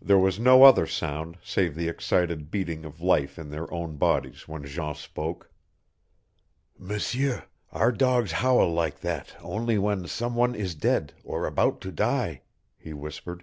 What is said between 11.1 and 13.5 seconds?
or about to die," he whispered.